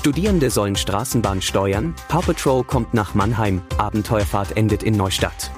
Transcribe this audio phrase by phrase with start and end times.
[0.00, 5.50] Studierende sollen Straßenbahn steuern, Paw Patrol kommt nach Mannheim, Abenteuerfahrt endet in Neustadt.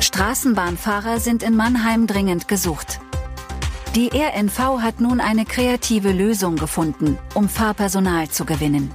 [0.00, 2.98] Straßenbahnfahrer sind in Mannheim dringend gesucht.
[3.94, 8.90] Die RNV hat nun eine kreative Lösung gefunden, um Fahrpersonal zu gewinnen.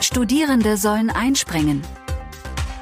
[0.00, 1.82] Studierende sollen einspringen.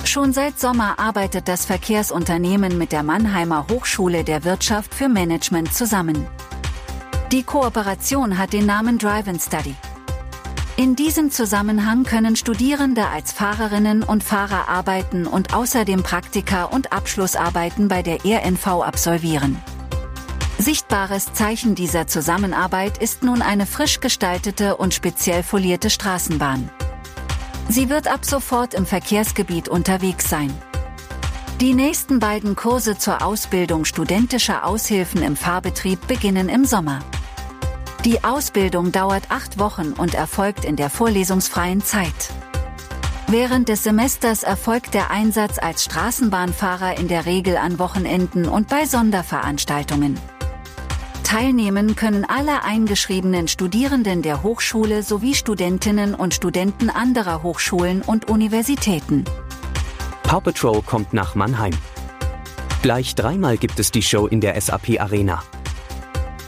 [0.04, 6.26] Schon seit Sommer arbeitet das Verkehrsunternehmen mit der Mannheimer Hochschule der Wirtschaft für Management zusammen.
[7.32, 9.76] Die Kooperation hat den Namen Drive and Study.
[10.80, 17.88] In diesem Zusammenhang können Studierende als Fahrerinnen und Fahrer arbeiten und außerdem Praktika und Abschlussarbeiten
[17.88, 19.58] bei der RNV absolvieren.
[20.56, 26.70] Sichtbares Zeichen dieser Zusammenarbeit ist nun eine frisch gestaltete und speziell folierte Straßenbahn.
[27.68, 30.50] Sie wird ab sofort im Verkehrsgebiet unterwegs sein.
[31.60, 37.00] Die nächsten beiden Kurse zur Ausbildung studentischer Aushilfen im Fahrbetrieb beginnen im Sommer.
[38.06, 42.32] Die Ausbildung dauert acht Wochen und erfolgt in der vorlesungsfreien Zeit.
[43.28, 48.86] Während des Semesters erfolgt der Einsatz als Straßenbahnfahrer in der Regel an Wochenenden und bei
[48.86, 50.18] Sonderveranstaltungen.
[51.24, 59.24] Teilnehmen können alle eingeschriebenen Studierenden der Hochschule sowie Studentinnen und Studenten anderer Hochschulen und Universitäten.
[60.22, 61.74] Paw Patrol kommt nach Mannheim.
[62.80, 65.42] Gleich dreimal gibt es die Show in der SAP Arena.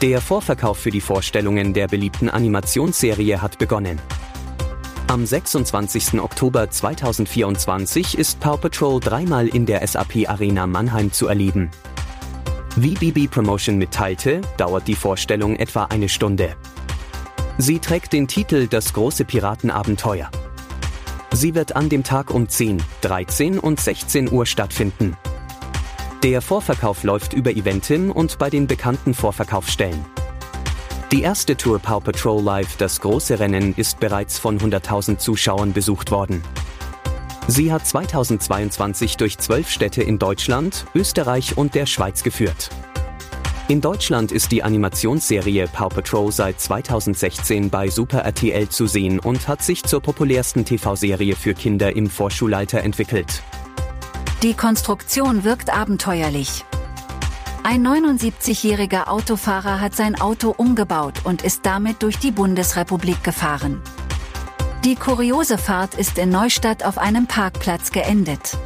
[0.01, 4.01] Der Vorverkauf für die Vorstellungen der beliebten Animationsserie hat begonnen.
[5.07, 6.19] Am 26.
[6.19, 11.71] Oktober 2024 ist Paw Patrol dreimal in der SAP Arena Mannheim zu erleben.
[12.75, 16.55] Wie BB Promotion mitteilte, dauert die Vorstellung etwa eine Stunde.
[17.57, 20.31] Sie trägt den Titel Das große Piratenabenteuer.
[21.31, 25.15] Sie wird an dem Tag um 10, 13 und 16 Uhr stattfinden.
[26.23, 30.05] Der Vorverkauf läuft über Eventim und bei den bekannten Vorverkaufsstellen.
[31.11, 36.11] Die erste Tour Paw Patrol Live, das große Rennen, ist bereits von 100.000 Zuschauern besucht
[36.11, 36.41] worden.
[37.47, 42.69] Sie hat 2022 durch zwölf Städte in Deutschland, Österreich und der Schweiz geführt.
[43.67, 49.49] In Deutschland ist die Animationsserie Paw Patrol seit 2016 bei Super RTL zu sehen und
[49.49, 53.43] hat sich zur populärsten TV-Serie für Kinder im Vorschulalter entwickelt.
[54.43, 56.65] Die Konstruktion wirkt abenteuerlich.
[57.63, 63.81] Ein 79-jähriger Autofahrer hat sein Auto umgebaut und ist damit durch die Bundesrepublik gefahren.
[64.83, 68.57] Die kuriose Fahrt ist in Neustadt auf einem Parkplatz geendet.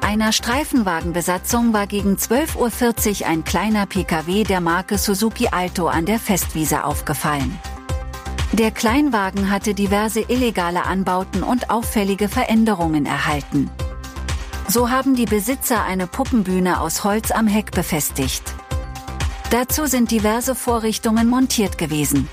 [0.00, 6.20] Einer Streifenwagenbesatzung war gegen 12.40 Uhr ein kleiner Pkw der Marke Suzuki Alto an der
[6.20, 7.58] Festwiese aufgefallen.
[8.52, 13.72] Der Kleinwagen hatte diverse illegale Anbauten und auffällige Veränderungen erhalten.
[14.66, 18.42] So haben die Besitzer eine Puppenbühne aus Holz am Heck befestigt.
[19.50, 22.28] Dazu sind diverse Vorrichtungen montiert gewesen.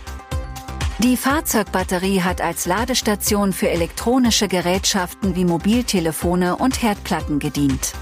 [0.99, 7.93] Die Fahrzeugbatterie hat als Ladestation für elektronische Gerätschaften wie Mobiltelefone und Herdplatten gedient.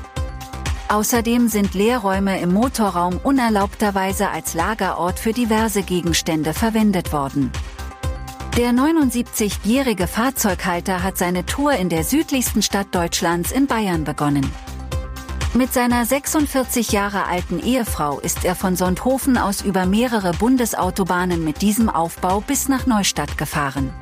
[0.90, 7.52] Außerdem sind Leerräume im Motorraum unerlaubterweise als Lagerort für diverse Gegenstände verwendet worden.
[8.60, 14.52] Der 79-jährige Fahrzeughalter hat seine Tour in der südlichsten Stadt Deutschlands in Bayern begonnen.
[15.54, 21.62] Mit seiner 46 Jahre alten Ehefrau ist er von Sonthofen aus über mehrere Bundesautobahnen mit
[21.62, 23.94] diesem Aufbau bis nach Neustadt gefahren.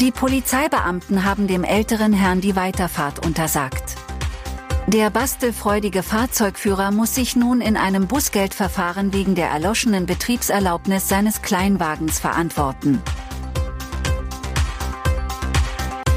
[0.00, 3.94] Die Polizeibeamten haben dem älteren Herrn die Weiterfahrt untersagt.
[4.88, 12.18] Der bastelfreudige Fahrzeugführer muss sich nun in einem Busgeldverfahren wegen der erloschenen Betriebserlaubnis seines Kleinwagens
[12.18, 13.00] verantworten.